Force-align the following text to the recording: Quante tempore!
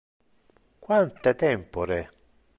Quante 0.85 1.29
tempore! 1.35 1.99